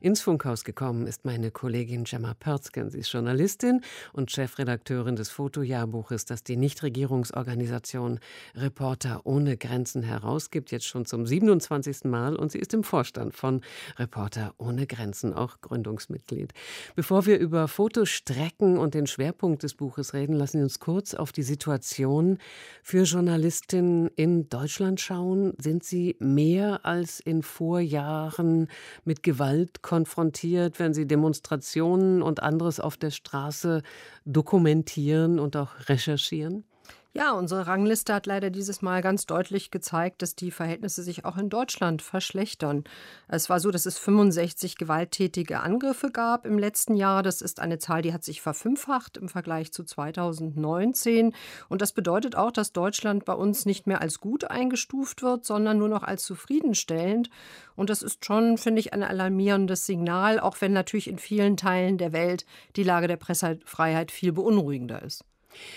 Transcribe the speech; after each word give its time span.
ins 0.00 0.22
Funkhaus 0.22 0.64
gekommen 0.64 1.06
ist 1.06 1.26
meine 1.26 1.50
Kollegin 1.50 2.04
Gemma 2.04 2.32
Pörzgen. 2.32 2.90
Sie 2.90 3.00
ist 3.00 3.12
Journalistin 3.12 3.82
und 4.14 4.30
Chefredakteurin 4.30 5.14
des 5.14 5.28
Fotojahrbuches, 5.28 6.24
das 6.24 6.42
die 6.42 6.56
Nichtregierungsorganisation 6.56 8.18
Reporter 8.54 9.20
ohne 9.24 9.58
Grenzen 9.58 10.02
herausgibt, 10.02 10.70
jetzt 10.70 10.86
schon 10.86 11.04
zum 11.04 11.26
27. 11.26 12.04
Mal. 12.04 12.34
Und 12.34 12.50
sie 12.50 12.58
ist 12.58 12.72
im 12.72 12.82
Vorstand 12.82 13.34
von 13.34 13.60
Reporter 13.98 14.54
ohne 14.56 14.86
Grenzen, 14.86 15.34
auch 15.34 15.60
Gründungsmitglied. 15.60 16.54
Bevor 16.96 17.26
wir 17.26 17.38
über 17.38 17.68
Fotostrecken 17.68 18.78
und 18.78 18.94
den 18.94 19.06
Schwerpunkt 19.06 19.62
des 19.62 19.74
Buches 19.74 20.14
reden, 20.14 20.32
lassen 20.32 20.58
Sie 20.58 20.62
uns 20.62 20.80
kurz 20.80 21.12
auf 21.12 21.30
die 21.30 21.42
Situation 21.42 22.38
für 22.82 23.02
Journalistinnen 23.02 24.08
in 24.16 24.48
Deutschland 24.48 25.00
schauen. 25.00 25.52
Sind 25.58 25.84
sie 25.84 26.16
mehr 26.18 26.86
als 26.86 27.20
in 27.20 27.42
Vorjahren 27.42 28.68
mit 29.04 29.22
Gewalt 29.22 29.82
konfrontiert, 29.90 30.78
wenn 30.78 30.94
sie 30.94 31.04
Demonstrationen 31.04 32.22
und 32.22 32.44
anderes 32.44 32.78
auf 32.78 32.96
der 32.96 33.10
Straße 33.10 33.82
dokumentieren 34.24 35.40
und 35.40 35.56
auch 35.56 35.88
recherchieren? 35.88 36.64
Ja, 37.12 37.32
unsere 37.32 37.66
Rangliste 37.66 38.14
hat 38.14 38.26
leider 38.26 38.50
dieses 38.50 38.82
Mal 38.82 39.02
ganz 39.02 39.26
deutlich 39.26 39.72
gezeigt, 39.72 40.22
dass 40.22 40.36
die 40.36 40.52
Verhältnisse 40.52 41.02
sich 41.02 41.24
auch 41.24 41.38
in 41.38 41.48
Deutschland 41.48 42.02
verschlechtern. 42.02 42.84
Es 43.26 43.50
war 43.50 43.58
so, 43.58 43.72
dass 43.72 43.84
es 43.84 43.98
65 43.98 44.76
gewalttätige 44.76 45.58
Angriffe 45.58 46.12
gab 46.12 46.46
im 46.46 46.56
letzten 46.56 46.94
Jahr. 46.94 47.24
Das 47.24 47.42
ist 47.42 47.58
eine 47.58 47.78
Zahl, 47.78 48.02
die 48.02 48.12
hat 48.12 48.22
sich 48.22 48.40
verfünffacht 48.40 49.16
im 49.16 49.28
Vergleich 49.28 49.72
zu 49.72 49.82
2019. 49.82 51.34
Und 51.68 51.82
das 51.82 51.90
bedeutet 51.90 52.36
auch, 52.36 52.52
dass 52.52 52.72
Deutschland 52.72 53.24
bei 53.24 53.34
uns 53.34 53.66
nicht 53.66 53.88
mehr 53.88 54.00
als 54.00 54.20
gut 54.20 54.44
eingestuft 54.44 55.22
wird, 55.22 55.44
sondern 55.44 55.78
nur 55.78 55.88
noch 55.88 56.04
als 56.04 56.22
zufriedenstellend. 56.22 57.28
Und 57.74 57.90
das 57.90 58.04
ist 58.04 58.24
schon, 58.24 58.56
finde 58.56 58.78
ich, 58.78 58.92
ein 58.92 59.02
alarmierendes 59.02 59.84
Signal, 59.84 60.38
auch 60.38 60.60
wenn 60.60 60.72
natürlich 60.72 61.08
in 61.08 61.18
vielen 61.18 61.56
Teilen 61.56 61.98
der 61.98 62.12
Welt 62.12 62.46
die 62.76 62.84
Lage 62.84 63.08
der 63.08 63.16
Pressefreiheit 63.16 64.12
viel 64.12 64.30
beunruhigender 64.30 65.02
ist. 65.02 65.24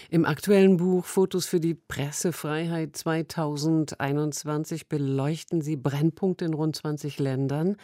Im 0.09 0.25
aktuellen 0.25 0.77
Buch 0.77 1.05
Fotos 1.05 1.45
für 1.45 1.59
die 1.59 1.73
Pressefreiheit 1.73 2.95
2021 2.95 4.88
beleuchten 4.88 5.61
Sie 5.61 5.75
Brennpunkte 5.75 6.45
in 6.45 6.53
rund 6.53 6.75
20 6.75 7.19
Ländern. 7.19 7.77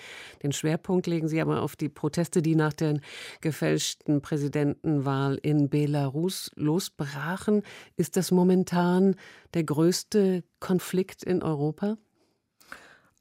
Den 0.43 0.51
Schwerpunkt 0.51 1.07
legen 1.07 1.27
Sie 1.27 1.41
aber 1.41 1.61
auf 1.61 1.75
die 1.75 1.89
Proteste, 1.89 2.41
die 2.41 2.55
nach 2.55 2.73
der 2.73 2.99
gefälschten 3.41 4.21
Präsidentenwahl 4.21 5.39
in 5.41 5.69
Belarus 5.69 6.51
losbrachen. 6.55 7.63
Ist 7.95 8.17
das 8.17 8.31
momentan 8.31 9.15
der 9.53 9.63
größte 9.63 10.43
Konflikt 10.59 11.23
in 11.23 11.41
Europa? 11.41 11.97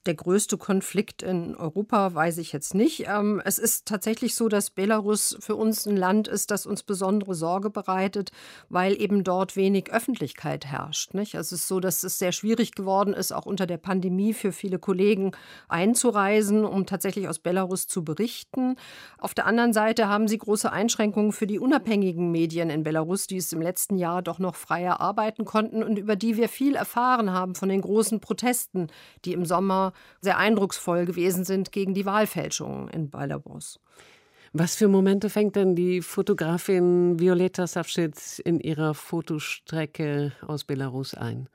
Der 0.08 0.14
größte 0.14 0.56
Konflikt 0.56 1.22
in 1.22 1.54
Europa, 1.54 2.14
weiß 2.14 2.38
ich 2.38 2.50
jetzt 2.52 2.74
nicht. 2.74 3.04
Ähm, 3.06 3.42
es 3.44 3.58
ist 3.58 3.86
tatsächlich 3.86 4.34
so, 4.34 4.48
dass 4.48 4.70
Belarus 4.70 5.36
für 5.38 5.54
uns 5.54 5.84
ein 5.84 5.98
Land 5.98 6.28
ist, 6.28 6.50
das 6.50 6.64
uns 6.64 6.82
besondere 6.82 7.34
Sorge 7.34 7.68
bereitet, 7.68 8.32
weil 8.70 8.98
eben 9.00 9.22
dort 9.22 9.54
wenig 9.54 9.92
Öffentlichkeit 9.92 10.64
herrscht. 10.64 11.12
Nicht? 11.12 11.34
Es 11.34 11.52
ist 11.52 11.68
so, 11.68 11.78
dass 11.78 12.04
es 12.04 12.18
sehr 12.18 12.32
schwierig 12.32 12.72
geworden 12.72 13.12
ist, 13.12 13.32
auch 13.32 13.44
unter 13.44 13.66
der 13.66 13.76
Pandemie 13.76 14.32
für 14.32 14.50
viele 14.50 14.78
Kollegen 14.78 15.32
einzureisen, 15.68 16.64
um 16.64 16.86
tatsächlich 16.86 17.28
aus 17.28 17.38
Belarus 17.38 17.86
zu 17.86 18.02
berichten. 18.02 18.76
Auf 19.18 19.34
der 19.34 19.44
anderen 19.44 19.74
Seite 19.74 20.08
haben 20.08 20.26
sie 20.26 20.38
große 20.38 20.72
Einschränkungen 20.72 21.32
für 21.32 21.46
die 21.46 21.58
unabhängigen 21.58 22.32
Medien 22.32 22.70
in 22.70 22.82
Belarus, 22.82 23.26
die 23.26 23.36
es 23.36 23.52
im 23.52 23.60
letzten 23.60 23.98
Jahr 23.98 24.22
doch 24.22 24.38
noch 24.38 24.54
freier 24.54 25.02
arbeiten 25.02 25.44
konnten 25.44 25.82
und 25.82 25.98
über 25.98 26.16
die 26.16 26.38
wir 26.38 26.48
viel 26.48 26.76
erfahren 26.76 27.30
haben 27.30 27.54
von 27.54 27.68
den 27.68 27.82
großen 27.82 28.20
Protesten, 28.20 28.86
die 29.26 29.34
im 29.34 29.44
Sommer 29.44 29.92
sehr 30.20 30.38
eindrucksvoll 30.38 31.04
gewesen 31.04 31.44
sind 31.44 31.72
gegen 31.72 31.94
die 31.94 32.06
Wahlfälschungen 32.06 32.88
in 32.88 33.10
Belarus. 33.10 33.80
Was 34.52 34.76
für 34.76 34.88
Momente 34.88 35.28
fängt 35.28 35.56
denn 35.56 35.76
die 35.76 36.00
Fotografin 36.00 37.20
Violeta 37.20 37.66
Savschitz 37.66 38.38
in 38.38 38.60
ihrer 38.60 38.94
Fotostrecke 38.94 40.32
aus 40.46 40.64
Belarus 40.64 41.14
ein? 41.14 41.48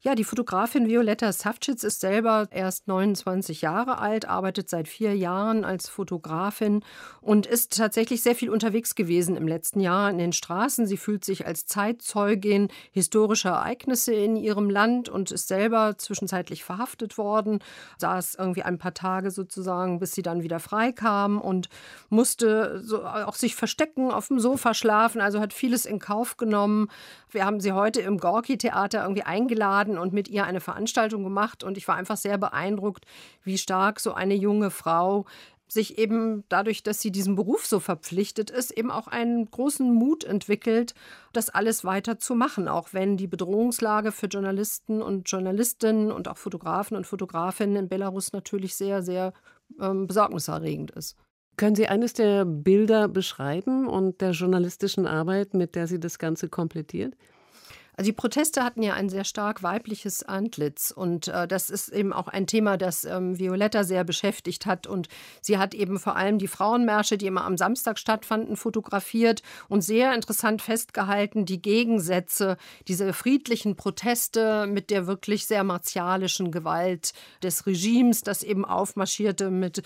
Ja, 0.00 0.14
die 0.14 0.22
Fotografin 0.22 0.86
Violetta 0.86 1.32
Savcic 1.32 1.82
ist 1.82 1.98
selber 1.98 2.46
erst 2.52 2.86
29 2.86 3.62
Jahre 3.62 3.98
alt, 3.98 4.28
arbeitet 4.28 4.70
seit 4.70 4.86
vier 4.86 5.16
Jahren 5.16 5.64
als 5.64 5.88
Fotografin 5.88 6.84
und 7.20 7.46
ist 7.46 7.76
tatsächlich 7.76 8.22
sehr 8.22 8.36
viel 8.36 8.50
unterwegs 8.50 8.94
gewesen 8.94 9.36
im 9.36 9.48
letzten 9.48 9.80
Jahr 9.80 10.08
in 10.08 10.18
den 10.18 10.32
Straßen. 10.32 10.86
Sie 10.86 10.98
fühlt 10.98 11.24
sich 11.24 11.48
als 11.48 11.66
Zeitzeugin 11.66 12.68
historischer 12.92 13.50
Ereignisse 13.50 14.14
in 14.14 14.36
ihrem 14.36 14.70
Land 14.70 15.08
und 15.08 15.32
ist 15.32 15.48
selber 15.48 15.98
zwischenzeitlich 15.98 16.62
verhaftet 16.62 17.18
worden, 17.18 17.58
saß 17.96 18.36
irgendwie 18.38 18.62
ein 18.62 18.78
paar 18.78 18.94
Tage 18.94 19.32
sozusagen, 19.32 19.98
bis 19.98 20.12
sie 20.12 20.22
dann 20.22 20.44
wieder 20.44 20.60
freikam 20.60 21.40
und 21.40 21.70
musste 22.08 22.80
so 22.84 23.04
auch 23.04 23.34
sich 23.34 23.56
verstecken, 23.56 24.12
auf 24.12 24.28
dem 24.28 24.38
Sofa 24.38 24.74
schlafen, 24.74 25.20
also 25.20 25.40
hat 25.40 25.52
vieles 25.52 25.86
in 25.86 25.98
Kauf 25.98 26.36
genommen. 26.36 26.88
Wir 27.30 27.44
haben 27.44 27.58
sie 27.58 27.72
heute 27.72 28.00
im 28.00 28.18
Gorki-Theater 28.18 29.02
irgendwie 29.02 29.24
eingeladen 29.24 29.87
eingeladen 29.88 29.98
und 29.98 30.12
mit 30.12 30.28
ihr 30.28 30.44
eine 30.44 30.60
Veranstaltung 30.60 31.24
gemacht. 31.24 31.64
Und 31.64 31.76
ich 31.76 31.88
war 31.88 31.96
einfach 31.96 32.16
sehr 32.16 32.38
beeindruckt, 32.38 33.04
wie 33.44 33.58
stark 33.58 34.00
so 34.00 34.12
eine 34.12 34.34
junge 34.34 34.70
Frau 34.70 35.24
sich 35.70 35.98
eben 35.98 36.44
dadurch, 36.48 36.82
dass 36.82 37.02
sie 37.02 37.10
diesem 37.10 37.36
Beruf 37.36 37.66
so 37.66 37.78
verpflichtet 37.78 38.50
ist, 38.50 38.70
eben 38.70 38.90
auch 38.90 39.06
einen 39.06 39.50
großen 39.50 39.92
Mut 39.92 40.24
entwickelt, 40.24 40.94
das 41.34 41.50
alles 41.50 41.84
weiter 41.84 42.18
zu 42.18 42.34
machen, 42.34 42.68
auch 42.68 42.94
wenn 42.94 43.18
die 43.18 43.26
Bedrohungslage 43.26 44.10
für 44.10 44.28
Journalisten 44.28 45.02
und 45.02 45.30
Journalistinnen 45.30 46.10
und 46.10 46.26
auch 46.26 46.38
Fotografen 46.38 46.96
und 46.96 47.06
Fotografinnen 47.06 47.76
in 47.76 47.88
Belarus 47.90 48.32
natürlich 48.32 48.76
sehr, 48.76 49.02
sehr 49.02 49.34
ähm, 49.78 50.06
besorgniserregend 50.06 50.92
ist. 50.92 51.18
Können 51.58 51.76
Sie 51.76 51.88
eines 51.88 52.14
der 52.14 52.46
Bilder 52.46 53.06
beschreiben 53.06 53.88
und 53.88 54.22
der 54.22 54.30
journalistischen 54.30 55.06
Arbeit, 55.06 55.52
mit 55.52 55.74
der 55.74 55.86
sie 55.86 56.00
das 56.00 56.18
Ganze 56.18 56.48
komplettiert? 56.48 57.14
Also 57.98 58.10
die 58.10 58.16
Proteste 58.16 58.62
hatten 58.62 58.84
ja 58.84 58.94
ein 58.94 59.08
sehr 59.08 59.24
stark 59.24 59.64
weibliches 59.64 60.22
Antlitz 60.22 60.92
und 60.92 61.26
äh, 61.26 61.48
das 61.48 61.68
ist 61.68 61.88
eben 61.88 62.12
auch 62.12 62.28
ein 62.28 62.46
Thema, 62.46 62.76
das 62.76 63.04
ähm, 63.04 63.40
Violetta 63.40 63.82
sehr 63.82 64.04
beschäftigt 64.04 64.66
hat 64.66 64.86
und 64.86 65.08
sie 65.40 65.58
hat 65.58 65.74
eben 65.74 65.98
vor 65.98 66.14
allem 66.14 66.38
die 66.38 66.46
Frauenmärsche, 66.46 67.18
die 67.18 67.26
immer 67.26 67.44
am 67.44 67.56
Samstag 67.56 67.98
stattfanden, 67.98 68.56
fotografiert 68.56 69.42
und 69.68 69.80
sehr 69.80 70.14
interessant 70.14 70.62
festgehalten 70.62 71.44
die 71.44 71.60
Gegensätze, 71.60 72.56
diese 72.86 73.12
friedlichen 73.12 73.74
Proteste 73.74 74.68
mit 74.68 74.90
der 74.90 75.08
wirklich 75.08 75.48
sehr 75.48 75.64
martialischen 75.64 76.52
Gewalt 76.52 77.14
des 77.42 77.66
Regimes, 77.66 78.20
das 78.20 78.44
eben 78.44 78.64
aufmarschierte 78.64 79.50
mit 79.50 79.82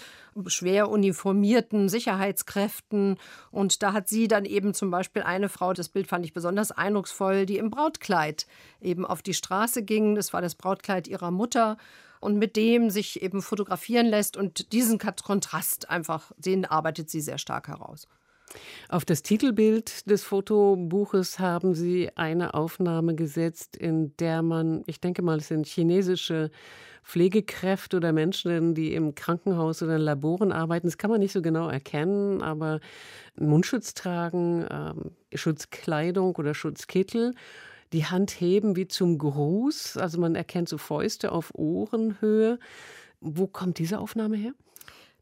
schwer 0.49 0.91
uniformierten 0.91 1.89
Sicherheitskräften. 1.89 3.17
Und 3.51 3.83
da 3.83 3.95
hat 3.95 4.09
sie 4.09 4.29
dann 4.29 4.45
eben 4.45 4.75
zum 4.75 4.91
Beispiel 4.91 5.23
eine 5.23 5.49
Frau, 5.49 5.73
das 5.73 5.89
Bild 5.89 6.09
fand 6.09 6.27
ich 6.27 6.35
besonders 6.35 6.73
eindrucksvoll, 6.73 7.47
die 7.47 7.57
im 7.57 7.71
Braut 7.71 8.02
Brautkleid 8.03 8.47
eben 8.81 9.07
auf 9.07 9.23
die 9.23 9.35
Straße 9.35 9.83
ging. 9.83 10.15
Das 10.15 10.33
war 10.33 10.43
das 10.43 10.55
Brautkleid 10.55 11.07
ihrer 11.07 11.31
Mutter 11.31 11.77
und 12.21 12.37
mit 12.39 12.57
dem 12.57 12.91
sich 12.91 13.23
eben 13.23 13.43
fotografieren 13.43 14.07
lässt. 14.07 14.37
Und 14.37 14.73
diesen 14.73 14.99
Kontrast 14.99 15.89
einfach, 15.89 16.33
den 16.37 16.65
arbeitet 16.65 17.11
sie 17.11 17.21
sehr 17.21 17.39
stark 17.39 17.69
heraus. 17.69 18.09
Auf 18.89 19.05
das 19.05 19.23
Titelbild 19.23 20.11
des 20.11 20.25
Fotobuches 20.25 21.39
haben 21.39 21.75
Sie 21.75 22.11
eine 22.17 22.53
Aufnahme 22.53 23.15
gesetzt, 23.15 23.77
in 23.77 24.15
der 24.19 24.43
man, 24.43 24.83
ich 24.87 25.01
denke 25.01 25.23
mal, 25.23 25.39
es 25.39 25.49
sind 25.49 25.67
chinesische 25.67 26.51
Pflegekräfte 27.03 27.97
oder 27.97 28.13
Menschen, 28.13 28.75
die 28.75 28.95
im 28.95 29.15
Krankenhaus 29.15 29.83
oder 29.83 29.97
in 29.97 30.03
Laboren 30.03 30.53
arbeiten. 30.53 30.87
Das 30.87 30.99
kann 30.99 31.11
man 31.11 31.21
nicht 31.21 31.33
so 31.33 31.41
genau 31.41 31.69
erkennen, 31.69 32.43
aber 32.43 32.81
Mundschutz 33.37 33.95
tragen, 33.95 34.67
ähm, 34.71 35.13
Schutzkleidung 35.35 36.37
oder 36.37 36.53
Schutzkittel 36.53 37.35
die 37.93 38.07
Hand 38.07 38.31
heben 38.41 38.77
wie 38.77 38.89
zum 38.89 39.19
Gruß. 39.19 39.97
Also 39.97 40.21
man 40.21 40.35
erkennt 40.35 40.69
so 40.69 40.79
Fäuste 40.79 41.33
auf 41.33 41.53
Ohrenhöhe. 41.55 42.59
Wo 43.21 43.47
kommt 43.47 43.79
diese 43.79 43.99
Aufnahme 43.99 44.37
her? 44.37 44.53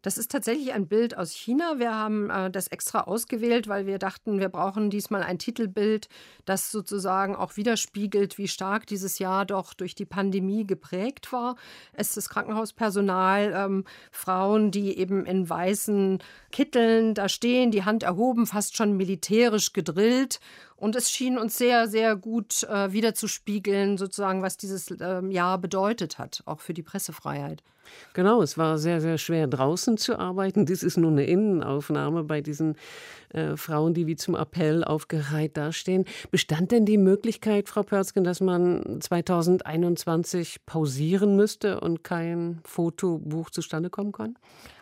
Das 0.02 0.16
ist 0.16 0.30
tatsächlich 0.30 0.72
ein 0.72 0.88
Bild 0.88 1.14
aus 1.18 1.32
China. 1.32 1.74
Wir 1.78 1.94
haben 1.94 2.30
äh, 2.30 2.50
das 2.50 2.68
extra 2.68 3.02
ausgewählt, 3.02 3.68
weil 3.68 3.84
wir 3.84 3.98
dachten, 3.98 4.38
wir 4.40 4.48
brauchen 4.48 4.88
diesmal 4.88 5.22
ein 5.22 5.38
Titelbild, 5.38 6.08
das 6.46 6.70
sozusagen 6.70 7.36
auch 7.36 7.58
widerspiegelt, 7.58 8.38
wie 8.38 8.48
stark 8.48 8.86
dieses 8.86 9.18
Jahr 9.18 9.44
doch 9.44 9.74
durch 9.74 9.94
die 9.94 10.06
Pandemie 10.06 10.66
geprägt 10.66 11.34
war. 11.34 11.56
Es 11.92 12.16
ist 12.16 12.30
Krankenhauspersonal, 12.30 13.52
ähm, 13.54 13.84
Frauen, 14.10 14.70
die 14.70 14.96
eben 14.96 15.26
in 15.26 15.48
weißen 15.50 16.22
Kitteln 16.50 17.12
da 17.12 17.28
stehen, 17.28 17.70
die 17.70 17.84
Hand 17.84 18.02
erhoben, 18.02 18.46
fast 18.46 18.78
schon 18.78 18.96
militärisch 18.96 19.74
gedrillt 19.74 20.40
Und 20.80 20.96
es 20.96 21.10
schien 21.10 21.36
uns 21.36 21.58
sehr, 21.58 21.88
sehr 21.88 22.16
gut 22.16 22.62
äh, 22.64 22.90
wiederzuspiegeln, 22.90 23.98
sozusagen, 23.98 24.42
was 24.42 24.56
dieses 24.56 24.90
äh, 24.90 25.20
Jahr 25.26 25.58
bedeutet 25.58 26.18
hat, 26.18 26.42
auch 26.46 26.60
für 26.60 26.72
die 26.72 26.82
Pressefreiheit. 26.82 27.62
Genau, 28.14 28.40
es 28.40 28.56
war 28.56 28.78
sehr, 28.78 29.00
sehr 29.00 29.18
schwer 29.18 29.46
draußen 29.46 29.98
zu 29.98 30.18
arbeiten. 30.18 30.64
Dies 30.64 30.82
ist 30.82 30.96
nur 30.96 31.10
eine 31.10 31.24
Innenaufnahme 31.24 32.24
bei 32.24 32.40
diesen 32.40 32.76
äh, 33.34 33.56
Frauen, 33.56 33.92
die 33.92 34.06
wie 34.06 34.16
zum 34.16 34.34
Appell 34.34 34.82
aufgereiht 34.82 35.58
dastehen. 35.58 36.06
Bestand 36.30 36.72
denn 36.72 36.86
die 36.86 36.98
Möglichkeit, 36.98 37.68
Frau 37.68 37.82
Pörzgen, 37.82 38.24
dass 38.24 38.40
man 38.40 39.00
2021 39.00 40.64
pausieren 40.64 41.36
müsste 41.36 41.80
und 41.80 42.04
kein 42.04 42.60
Fotobuch 42.64 43.50
zustande 43.50 43.90
kommen 43.90 44.12
kann? 44.12 44.36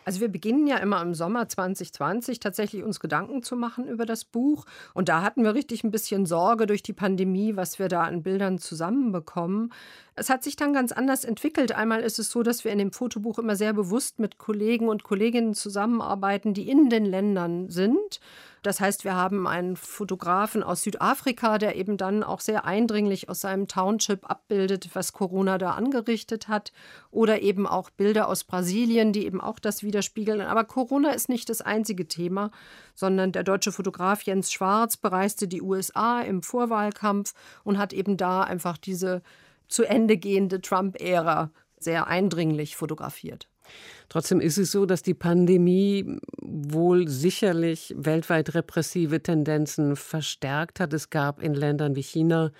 Also 0.05 0.21
wir 0.21 0.29
beginnen 0.29 0.67
ja 0.67 0.77
immer 0.77 1.01
im 1.01 1.13
Sommer 1.13 1.47
2020 1.47 2.39
tatsächlich 2.39 2.83
uns 2.83 2.99
Gedanken 2.99 3.43
zu 3.43 3.55
machen 3.55 3.87
über 3.87 4.05
das 4.05 4.25
Buch. 4.25 4.65
Und 4.93 5.09
da 5.09 5.21
hatten 5.21 5.43
wir 5.43 5.53
richtig 5.53 5.83
ein 5.83 5.91
bisschen 5.91 6.25
Sorge 6.25 6.65
durch 6.65 6.83
die 6.83 6.93
Pandemie, 6.93 7.55
was 7.55 7.79
wir 7.79 7.87
da 7.87 8.03
an 8.03 8.23
Bildern 8.23 8.59
zusammenbekommen. 8.59 9.71
Es 10.15 10.29
hat 10.29 10.43
sich 10.43 10.55
dann 10.55 10.73
ganz 10.73 10.91
anders 10.91 11.23
entwickelt. 11.23 11.71
Einmal 11.71 12.01
ist 12.01 12.19
es 12.19 12.29
so, 12.29 12.43
dass 12.43 12.65
wir 12.65 12.71
in 12.71 12.79
dem 12.79 12.91
Fotobuch 12.91 13.39
immer 13.39 13.55
sehr 13.55 13.73
bewusst 13.73 14.19
mit 14.19 14.37
Kollegen 14.37 14.89
und 14.89 15.03
Kolleginnen 15.03 15.53
zusammenarbeiten, 15.53 16.53
die 16.53 16.69
in 16.69 16.89
den 16.89 17.05
Ländern 17.05 17.69
sind. 17.69 18.19
Das 18.61 18.79
heißt, 18.79 19.03
wir 19.03 19.15
haben 19.15 19.47
einen 19.47 19.75
Fotografen 19.75 20.63
aus 20.63 20.83
Südafrika, 20.83 21.57
der 21.57 21.75
eben 21.75 21.97
dann 21.97 22.23
auch 22.23 22.39
sehr 22.39 22.65
eindringlich 22.65 23.29
aus 23.29 23.41
seinem 23.41 23.67
Township 23.67 24.29
abbildet, 24.29 24.89
was 24.93 25.13
Corona 25.13 25.57
da 25.57 25.71
angerichtet 25.71 26.47
hat. 26.47 26.71
Oder 27.11 27.41
eben 27.41 27.67
auch 27.67 27.89
Bilder 27.89 28.27
aus 28.27 28.43
Brasilien, 28.43 29.13
die 29.13 29.25
eben 29.25 29.41
auch 29.41 29.59
das 29.59 29.83
widerspiegeln. 29.83 30.41
Aber 30.41 30.63
Corona 30.63 31.11
ist 31.11 31.29
nicht 31.29 31.49
das 31.49 31.61
einzige 31.61 32.07
Thema, 32.07 32.51
sondern 32.95 33.31
der 33.31 33.43
deutsche 33.43 33.71
Fotograf 33.71 34.23
Jens 34.23 34.51
Schwarz 34.51 34.97
bereiste 34.97 35.47
die 35.47 35.61
USA 35.61 36.21
im 36.21 36.43
Vorwahlkampf 36.43 37.33
und 37.63 37.77
hat 37.77 37.93
eben 37.93 38.17
da 38.17 38.43
einfach 38.43 38.77
diese 38.77 39.21
zu 39.67 39.83
Ende 39.83 40.17
gehende 40.17 40.61
Trump-Ära 40.61 41.51
sehr 41.79 42.07
eindringlich 42.07 42.75
fotografiert. 42.75 43.47
Trotzdem 44.09 44.39
ist 44.39 44.57
es 44.57 44.71
so, 44.71 44.85
dass 44.85 45.01
die 45.01 45.13
Pandemie 45.13 46.17
wohl 46.41 47.07
sicherlich 47.07 47.93
weltweit 47.97 48.55
repressive 48.55 49.21
Tendenzen 49.21 49.95
verstärkt 49.95 50.79
hat. 50.79 50.93
Es 50.93 51.09
gab 51.09 51.41
in 51.41 51.53
Ländern 51.53 51.95
wie 51.95 52.03
China, 52.03 52.51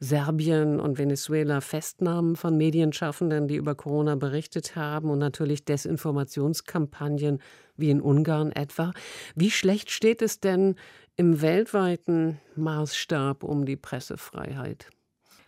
Serbien 0.00 0.80
und 0.80 0.98
Venezuela 0.98 1.60
Festnahmen 1.60 2.36
von 2.36 2.56
Medienschaffenden, 2.56 3.48
die 3.48 3.56
über 3.56 3.74
Corona 3.74 4.16
berichtet 4.16 4.76
haben 4.76 5.10
und 5.10 5.18
natürlich 5.18 5.64
Desinformationskampagnen 5.64 7.40
wie 7.76 7.90
in 7.90 8.00
Ungarn 8.00 8.52
etwa. 8.52 8.92
Wie 9.34 9.50
schlecht 9.50 9.90
steht 9.90 10.22
es 10.22 10.40
denn 10.40 10.76
im 11.16 11.40
weltweiten 11.40 12.40
Maßstab 12.56 13.44
um 13.44 13.64
die 13.64 13.76
Pressefreiheit? 13.76 14.90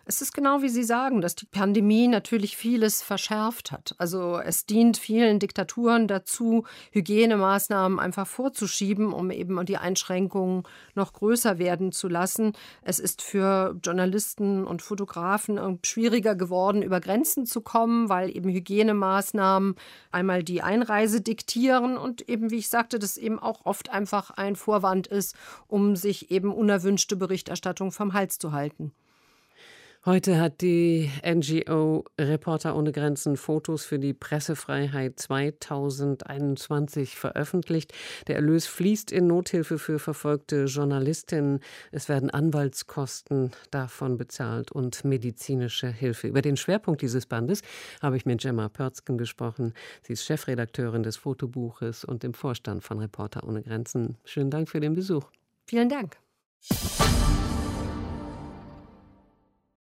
Es 0.08 0.23
ist 0.23 0.32
genau 0.32 0.62
wie 0.62 0.69
Sie 0.69 0.85
sagen, 0.85 1.20
dass 1.20 1.35
die 1.35 1.47
Pandemie 1.47 2.06
natürlich 2.06 2.56
vieles 2.56 3.03
verschärft 3.03 3.73
hat. 3.73 3.97
Also 3.99 4.38
es 4.38 4.64
dient 4.64 4.99
vielen 4.99 5.41
Diktaturen 5.41 6.06
dazu, 6.06 6.64
Hygienemaßnahmen 6.93 7.99
einfach 7.99 8.29
vorzuschieben, 8.29 9.12
um 9.12 9.32
eben 9.32 9.67
die 9.67 9.79
Einschränkungen 9.79 10.62
noch 10.94 11.12
größer 11.12 11.58
werden 11.58 11.91
zu 11.91 12.06
lassen. 12.06 12.53
Es 12.82 13.00
ist 13.00 13.20
für 13.20 13.76
Journalisten 13.82 14.64
und 14.64 14.81
Fotografen 14.81 15.81
schwieriger 15.85 16.37
geworden, 16.37 16.82
über 16.82 17.00
Grenzen 17.00 17.44
zu 17.44 17.61
kommen, 17.61 18.08
weil 18.08 18.31
eben 18.31 18.50
Hygienemaßnahmen 18.50 19.75
einmal 20.12 20.44
die 20.44 20.62
Einreise 20.62 21.20
diktieren 21.20 21.97
und 21.97 22.29
eben, 22.29 22.53
wie 22.53 22.58
ich 22.58 22.69
sagte, 22.69 23.00
das 23.00 23.17
eben 23.17 23.41
auch 23.41 23.67
oft 23.67 23.91
einfach 23.91 24.31
ein 24.31 24.55
Vorwand 24.55 25.08
ist, 25.08 25.35
um 25.67 25.97
sich 25.97 26.31
eben 26.31 26.55
unerwünschte 26.55 27.17
Berichterstattung 27.17 27.91
vom 27.91 28.12
Hals 28.12 28.38
zu 28.38 28.53
halten. 28.53 28.93
Heute 30.06 30.38
hat 30.38 30.61
die 30.61 31.11
NGO 31.26 32.05
Reporter 32.17 32.76
ohne 32.76 32.93
Grenzen 32.93 33.37
Fotos 33.37 33.85
für 33.85 33.99
die 33.99 34.14
Pressefreiheit 34.14 35.19
2021 35.19 37.17
veröffentlicht. 37.17 37.93
Der 38.29 38.37
Erlös 38.37 38.69
fließt 38.69 39.11
in 39.11 39.26
Nothilfe 39.26 39.81
für 39.81 39.99
verfolgte 39.99 40.67
Journalistinnen. 40.67 41.58
Es 41.91 42.08
werden 42.08 42.31
Anwaltskosten 42.31 43.50
davon 43.73 44.17
bezahlt 44.17 44.70
und 44.70 45.05
medizinische 45.05 45.88
Hilfe. 45.88 46.29
Über 46.29 46.41
den 46.41 46.56
Schwerpunkt 46.56 47.03
dieses 47.03 47.26
Bandes 47.26 47.62
habe 48.00 48.17
ich 48.17 48.25
mit 48.25 48.41
Gemma 48.41 48.69
Pörzgen 48.69 49.19
gesprochen. 49.19 49.75
Sie 50.03 50.12
ist 50.12 50.25
Chefredakteurin 50.25 51.03
des 51.03 51.17
Fotobuches 51.17 52.05
und 52.05 52.23
im 52.23 52.32
Vorstand 52.32 52.85
von 52.85 53.00
Reporter 53.00 53.43
ohne 53.43 53.61
Grenzen. 53.61 54.19
Schönen 54.25 54.53
Dank 54.53 54.69
für 54.69 54.79
den 54.79 54.94
Besuch. 54.94 55.25
Vielen 55.67 55.88
Dank. 55.88 56.17